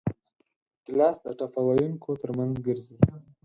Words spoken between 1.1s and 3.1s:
د ټپه ویونکو ترمنځ ګرځي.